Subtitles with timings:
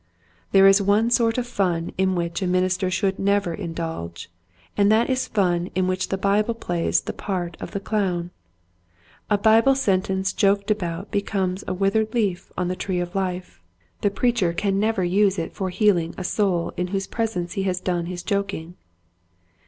[0.51, 4.31] There is one sort of fun in which a min ister should never indulge,
[4.75, 8.31] and that is fun in which the Bible plays the part of the clown.
[9.29, 13.61] A Bible sentence joked about be comes a withered leaf on the tree of life.
[14.01, 14.13] Foolishness.
[14.15, 14.19] 155 The
[14.49, 17.53] preacher can never use it for the heal ing of a soul in whose presence
[17.53, 18.73] he has done his joking.